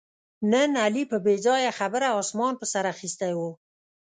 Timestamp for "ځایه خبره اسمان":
1.45-2.53